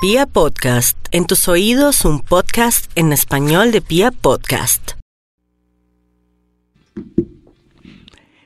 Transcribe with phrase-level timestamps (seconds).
[0.00, 4.92] Pia Podcast, en tus oídos un podcast en español de Pia Podcast.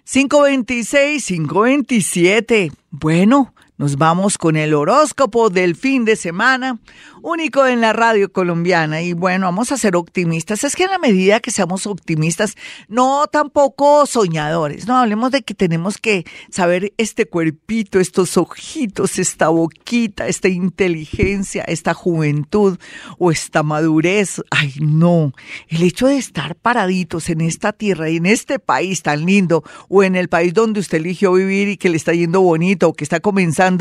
[0.04, 2.72] 526, 527.
[2.90, 6.78] Bueno, nos vamos con el horóscopo del fin de semana,
[7.22, 9.00] único en la radio colombiana.
[9.00, 10.62] Y bueno, vamos a ser optimistas.
[10.62, 12.54] Es que en la medida que seamos optimistas,
[12.88, 19.48] no tampoco soñadores, no hablemos de que tenemos que saber este cuerpito, estos ojitos, esta
[19.48, 22.78] boquita, esta inteligencia, esta juventud
[23.18, 24.42] o esta madurez.
[24.50, 25.32] Ay, no.
[25.68, 30.02] El hecho de estar paraditos en esta tierra y en este país tan lindo o
[30.02, 33.04] en el país donde usted eligió vivir y que le está yendo bonito o que
[33.04, 33.71] está comenzando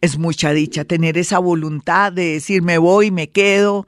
[0.00, 3.86] es mucha dicha tener esa voluntad de decir me voy, me quedo,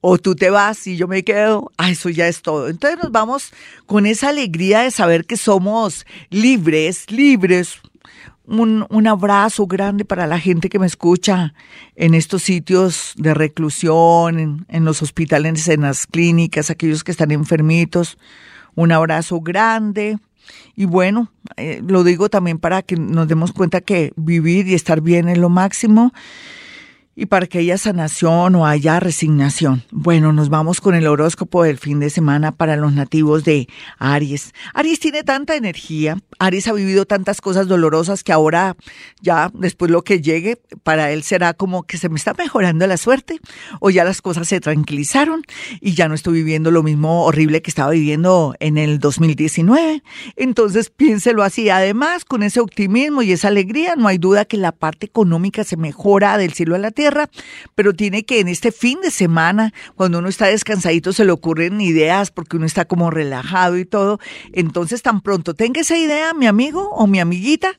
[0.00, 2.68] o tú te vas y yo me quedo, ah, eso ya es todo.
[2.68, 3.52] Entonces nos vamos
[3.86, 7.80] con esa alegría de saber que somos libres, libres.
[8.44, 11.52] Un, un, abrazo grande para la gente que me escucha
[11.96, 17.32] en estos sitios de reclusión, en, en los hospitales, en las clínicas, aquellos que están
[17.32, 18.16] enfermitos.
[18.76, 20.18] Un abrazo grande
[20.74, 25.00] y bueno, eh, lo digo también para que nos demos cuenta que vivir y estar
[25.00, 26.12] bien es lo máximo
[27.18, 29.82] y para que haya sanación o haya resignación.
[29.90, 34.52] Bueno, nos vamos con el horóscopo del fin de semana para los nativos de Aries.
[34.74, 38.76] Aries tiene tanta energía, Aries ha vivido tantas cosas dolorosas que ahora
[39.22, 42.98] ya después lo que llegue para él será como que se me está mejorando la
[42.98, 43.40] suerte
[43.80, 45.42] o ya las cosas se tranquilizaron
[45.80, 50.02] y ya no estoy viviendo lo mismo horrible que estaba viviendo en el 2019.
[50.36, 51.70] Entonces piénselo así.
[51.70, 55.78] Además, con ese optimismo y esa alegría, no hay duda que la parte económica se
[55.78, 57.05] mejora del cielo a la tierra
[57.74, 61.80] pero tiene que en este fin de semana, cuando uno está descansadito, se le ocurren
[61.80, 64.18] ideas porque uno está como relajado y todo.
[64.52, 67.72] Entonces, tan pronto tenga esa idea, mi amigo o mi amiguita,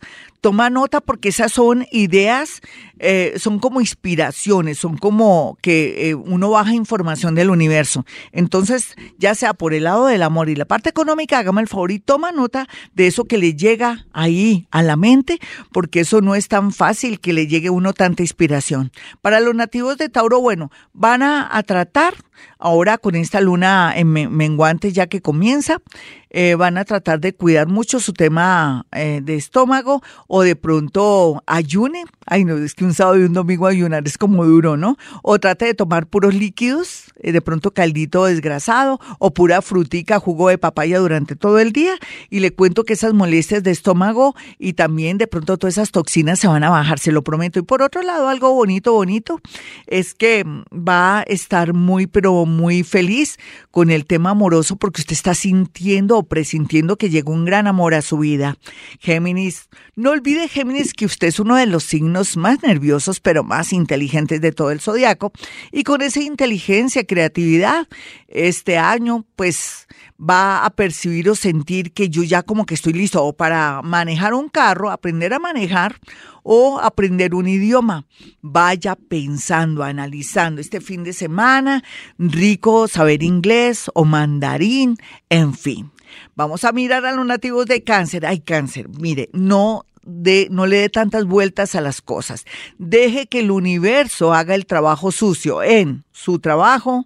[0.47, 2.61] toma nota porque esas son ideas,
[2.99, 8.05] eh, son como inspiraciones, son como que eh, uno baja información del universo.
[8.31, 11.91] Entonces, ya sea por el lado del amor y la parte económica, hágame el favor
[11.91, 15.37] y toma nota de eso que le llega ahí a la mente,
[15.73, 18.93] porque eso no es tan fácil que le llegue a uno tanta inspiración.
[19.21, 22.13] Para los nativos de Tauro, bueno, van a, a tratar
[22.57, 25.79] ahora con esta luna en menguante ya que comienza,
[26.29, 31.43] eh, van a tratar de cuidar mucho su tema eh, de estómago o de pronto
[31.45, 32.05] ayune.
[32.29, 34.97] Ay, no, es que un sábado y un domingo ayunar es como duro, ¿no?
[35.23, 40.49] O trate de tomar puros líquidos, eh, de pronto caldito desgrasado o pura frutica, jugo
[40.49, 41.93] de papaya durante todo el día.
[42.29, 46.37] Y le cuento que esas molestias de estómago y también de pronto todas esas toxinas
[46.37, 47.59] se van a bajar, se lo prometo.
[47.59, 49.39] Y por otro lado, algo bonito, bonito,
[49.85, 53.37] es que va a estar muy, pero muy feliz
[53.71, 57.93] con el tema amoroso porque usted está sintiendo o presintiendo que llegó un gran amor
[57.93, 58.57] a su vida.
[58.99, 63.73] Géminis, no olvide Géminis que usted es uno de los signos más nerviosos pero más
[63.73, 65.31] inteligentes de todo el zodiaco
[65.71, 67.87] y con esa inteligencia, creatividad,
[68.27, 69.87] este año pues
[70.19, 74.33] va a percibir o sentir que yo ya como que estoy listo o para manejar
[74.33, 75.99] un carro, aprender a manejar
[76.43, 78.05] o aprender un idioma.
[78.41, 81.83] Vaya pensando, analizando este fin de semana,
[82.17, 84.97] rico saber inglés o mandarín,
[85.29, 85.91] en fin.
[86.35, 88.25] Vamos a mirar a los nativos de cáncer.
[88.25, 92.45] Ay, cáncer, mire, no de, no le dé tantas vueltas a las cosas.
[92.77, 97.05] Deje que el universo haga el trabajo sucio en su trabajo,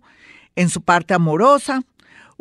[0.56, 1.84] en su parte amorosa,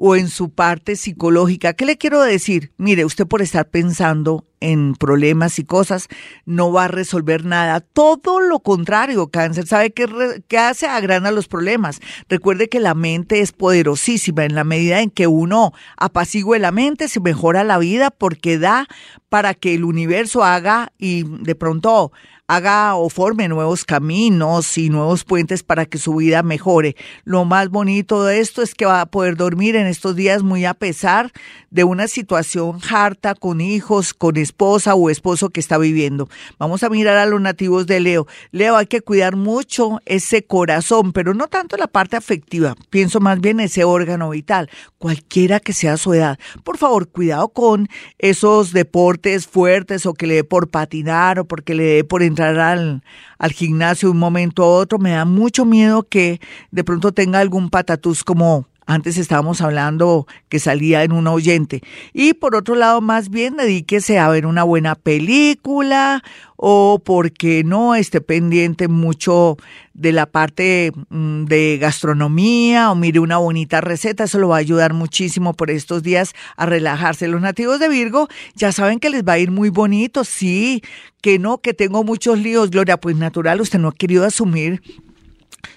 [0.02, 1.74] o en su parte psicológica.
[1.74, 2.72] ¿Qué le quiero decir?
[2.78, 6.08] Mire, usted por estar pensando en problemas y cosas
[6.44, 7.80] no va a resolver nada.
[7.80, 10.86] Todo lo contrario, cáncer, ¿sabe qué, qué hace?
[10.86, 12.00] Agrana los problemas.
[12.28, 14.44] Recuerde que la mente es poderosísima.
[14.44, 18.86] En la medida en que uno apacigüe la mente, se mejora la vida porque da
[19.28, 22.12] para que el universo haga y de pronto
[22.50, 26.96] haga o forme nuevos caminos y nuevos puentes para que su vida mejore.
[27.22, 30.64] Lo más bonito de esto es que va a poder dormir en estos días muy
[30.64, 31.30] a pesar
[31.70, 36.28] de una situación harta con hijos, con esposa o esposo que está viviendo.
[36.58, 38.26] Vamos a mirar a los nativos de Leo.
[38.50, 43.40] Leo, hay que cuidar mucho ese corazón, pero no tanto la parte afectiva, pienso más
[43.40, 46.38] bien ese órgano vital, cualquiera que sea su edad.
[46.64, 47.88] Por favor, cuidado con
[48.18, 52.58] esos deportes fuertes o que le dé por patinar o porque le dé por entrar
[52.58, 53.02] al,
[53.38, 56.40] al gimnasio un momento a otro, me da mucho miedo que
[56.70, 61.82] de pronto tenga algún patatús como antes estábamos hablando que salía en un oyente.
[62.12, 66.22] Y por otro lado, más bien dedíquese a ver una buena película
[66.56, 69.56] o porque no esté pendiente mucho
[69.94, 74.60] de la parte mm, de gastronomía o mire una bonita receta, eso lo va a
[74.60, 77.28] ayudar muchísimo por estos días a relajarse.
[77.28, 80.82] Los nativos de Virgo ya saben que les va a ir muy bonito, sí,
[81.22, 84.82] que no, que tengo muchos líos, Gloria, pues natural, usted no ha querido asumir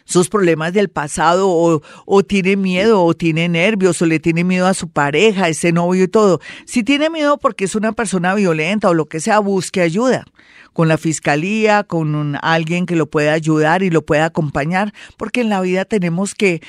[0.05, 4.67] sus problemas del pasado o, o, tiene miedo o tiene nervios o le tiene miedo
[4.67, 6.39] a su pareja, ese novio y todo.
[6.65, 10.25] Si tiene miedo porque es una persona violenta o lo que sea, busque ayuda
[10.73, 15.49] con la fiscalía, con alguien que lo pueda ayudar y lo pueda acompañar, porque en
[15.49, 16.61] la vida tenemos que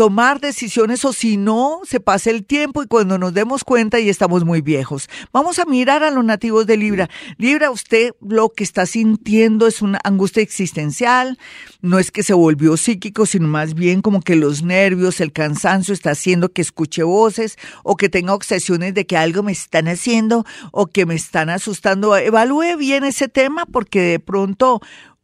[0.00, 4.08] tomar decisiones o si no, se pasa el tiempo y cuando nos demos cuenta y
[4.08, 5.10] estamos muy viejos.
[5.30, 7.10] Vamos a mirar a los nativos de Libra.
[7.36, 11.38] Libra, usted lo que está sintiendo es una angustia existencial,
[11.82, 15.92] no es que se volvió psíquico, sino más bien como que los nervios, el cansancio
[15.92, 20.46] está haciendo que escuche voces o que tenga obsesiones de que algo me están haciendo
[20.72, 22.16] o que me están asustando.
[22.16, 24.80] Evalúe bien ese tema porque de pronto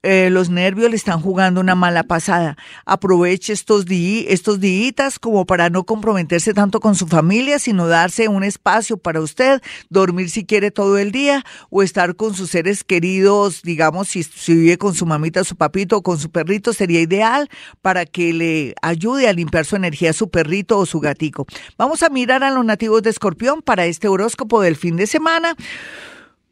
[0.08, 2.56] eh, los nervios le están jugando una mala pasada.
[2.85, 8.29] Aproveche estos, días estos días como para no comprometerse tanto con su familia, sino darse
[8.29, 9.61] un espacio para usted,
[9.91, 14.55] dormir si quiere todo el día o estar con sus seres queridos, digamos, si, si
[14.55, 17.50] vive con su mamita, su papito o con su perrito, sería ideal
[17.82, 21.47] para que le ayude a limpiar su energía su perrito o su gatico.
[21.76, 25.56] Vamos a mirar a los nativos de Escorpión para este horóscopo del fin de semana.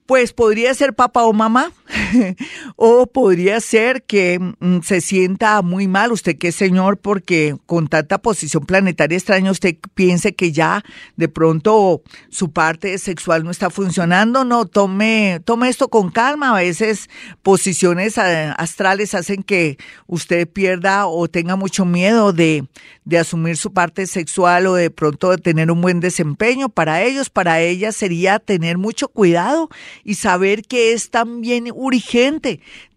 [0.07, 1.73] Pues podría ser papá o mamá,
[2.77, 7.89] o podría ser que mm, se sienta muy mal usted que es señor porque con
[7.89, 10.85] tanta posición planetaria extraña usted piense que ya
[11.17, 16.61] de pronto su parte sexual no está funcionando, no, tome, tome esto con calma, a
[16.61, 17.09] veces
[17.43, 22.67] posiciones eh, astrales hacen que usted pierda o tenga mucho miedo de,
[23.05, 27.31] de asumir su parte sexual o de pronto de tener un buen desempeño, para ellos,
[27.31, 29.69] para ellas sería tener mucho cuidado
[30.05, 32.04] y saber que es también urgente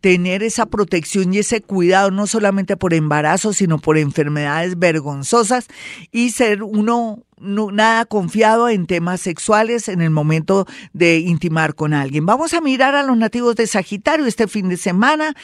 [0.01, 5.67] tener esa protección y ese cuidado, no solamente por embarazo, sino por enfermedades vergonzosas
[6.11, 12.25] y ser uno nada confiado en temas sexuales en el momento de intimar con alguien.
[12.25, 15.35] Vamos a mirar a los nativos de Sagitario este fin de semana.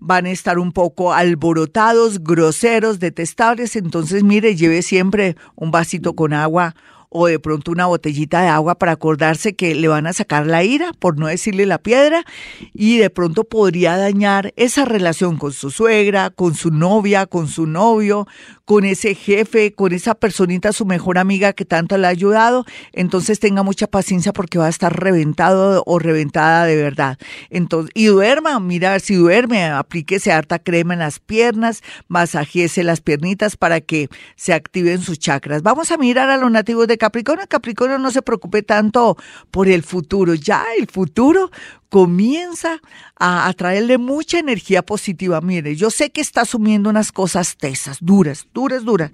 [0.00, 3.76] Van a estar un poco alborotados, groseros, detestables.
[3.76, 6.74] Entonces, mire, lleve siempre un vasito con agua
[7.12, 10.64] o de pronto una botellita de agua para acordarse que le van a sacar la
[10.64, 12.24] ira, por no decirle la piedra,
[12.72, 17.66] y de pronto podría dañar esa relación con su suegra, con su novia, con su
[17.66, 18.26] novio,
[18.64, 22.64] con ese jefe, con esa personita, su mejor amiga que tanto le ha ayudado.
[22.92, 27.18] Entonces tenga mucha paciencia porque va a estar reventado o reventada de verdad.
[27.50, 33.56] Entonces, y duerma, mira, si duerme, aplíquese harta crema en las piernas, masajese las piernitas
[33.56, 35.62] para que se activen sus chakras.
[35.62, 37.46] Vamos a mirar a los nativos de Capricornio.
[37.48, 39.16] Capricornio no se preocupe tanto
[39.50, 41.50] por el futuro, ya el futuro
[41.88, 42.80] comienza
[43.18, 45.40] a atraerle mucha energía positiva.
[45.40, 49.10] Mire, yo sé que está asumiendo unas cosas tesas, duras, duras, duras,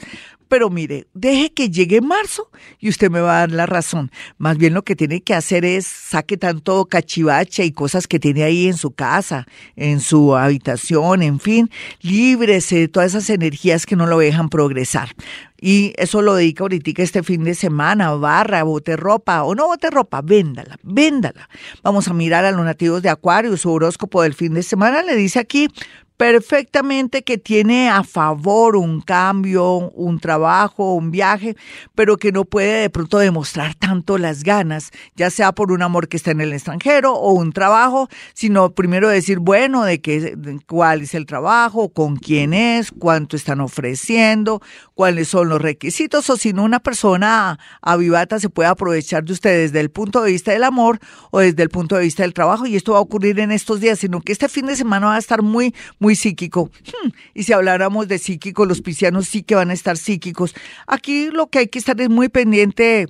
[0.48, 4.10] pero mire, deje que llegue marzo y usted me va a dar la razón.
[4.38, 8.42] Más bien lo que tiene que hacer es saque tanto cachivache y cosas que tiene
[8.44, 9.46] ahí en su casa,
[9.76, 11.70] en su habitación, en fin,
[12.00, 15.14] líbrese de todas esas energías que no lo dejan progresar.
[15.60, 19.90] Y eso lo dedica ahorita este fin de semana, barra, bote ropa o no bote
[19.90, 21.48] ropa, véndala, véndala.
[21.82, 25.16] Vamos a mirar a los nativos de Acuario, su horóscopo del fin de semana le
[25.16, 25.68] dice aquí,
[26.18, 31.56] perfectamente que tiene a favor un cambio, un trabajo, un viaje,
[31.94, 36.08] pero que no puede de pronto demostrar tanto las ganas, ya sea por un amor
[36.08, 41.02] que está en el extranjero o un trabajo, sino primero decir, bueno, de qué, cuál
[41.02, 44.60] es el trabajo, con quién es, cuánto están ofreciendo,
[44.94, 49.62] cuáles son los requisitos, o si no, una persona avivata se puede aprovechar de usted
[49.62, 50.98] desde el punto de vista del amor
[51.30, 53.78] o desde el punto de vista del trabajo, y esto va a ocurrir en estos
[53.78, 56.70] días, sino que este fin de semana va a estar muy, muy muy psíquico.
[56.86, 60.54] Hmm, y si habláramos de psíquico, los piscianos sí que van a estar psíquicos.
[60.86, 63.08] Aquí lo que hay que estar es muy pendiente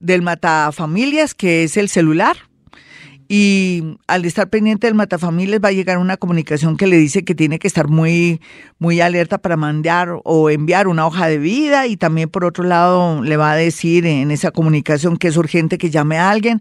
[0.00, 2.36] del matafamilias, que es el celular.
[3.28, 7.36] Y al estar pendiente del matafamilias va a llegar una comunicación que le dice que
[7.36, 8.40] tiene que estar muy,
[8.80, 13.22] muy alerta para mandar o enviar una hoja de vida y también por otro lado
[13.22, 16.60] le va a decir en esa comunicación que es urgente que llame a alguien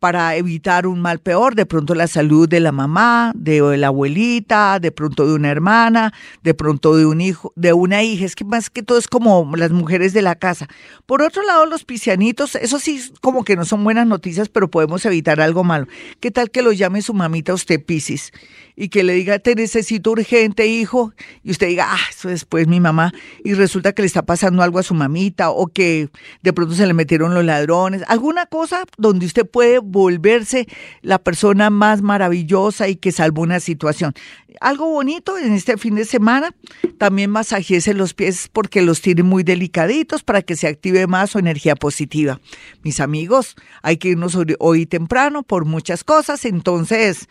[0.00, 4.80] para evitar un mal peor, de pronto la salud de la mamá, de la abuelita,
[4.80, 8.44] de pronto de una hermana, de pronto de un hijo, de una hija, es que
[8.44, 10.68] más que todo es como las mujeres de la casa.
[11.04, 15.04] Por otro lado, los piscianitos, eso sí como que no son buenas noticias, pero podemos
[15.04, 15.86] evitar algo malo.
[16.18, 18.32] ¿Qué tal que lo llame su mamita usted Piscis
[18.76, 22.80] y que le diga, te necesito urgente, hijo, y usted diga, ah, eso después mi
[22.80, 23.12] mamá,
[23.44, 26.08] y resulta que le está pasando algo a su mamita o que
[26.42, 30.66] de pronto se le metieron los ladrones, alguna cosa donde usted puede volverse
[31.02, 34.14] la persona más maravillosa y que salvó una situación.
[34.60, 36.54] Algo bonito en este fin de semana,
[36.98, 41.38] también masajese los pies porque los tiene muy delicaditos para que se active más su
[41.38, 42.40] energía positiva.
[42.82, 47.28] Mis amigos, hay que irnos hoy temprano por muchas cosas, entonces